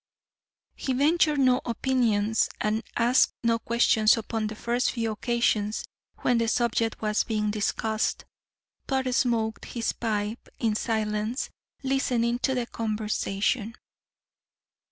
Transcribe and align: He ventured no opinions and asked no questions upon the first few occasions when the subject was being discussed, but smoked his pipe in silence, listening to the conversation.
He 0.73 0.93
ventured 0.93 1.37
no 1.39 1.61
opinions 1.63 2.49
and 2.59 2.81
asked 2.97 3.35
no 3.43 3.59
questions 3.59 4.17
upon 4.17 4.47
the 4.47 4.55
first 4.55 4.93
few 4.93 5.11
occasions 5.11 5.85
when 6.21 6.39
the 6.39 6.47
subject 6.47 6.99
was 7.03 7.23
being 7.23 7.51
discussed, 7.51 8.25
but 8.87 9.13
smoked 9.13 9.65
his 9.65 9.93
pipe 9.93 10.49
in 10.57 10.73
silence, 10.73 11.51
listening 11.83 12.39
to 12.39 12.55
the 12.55 12.65
conversation. 12.65 13.75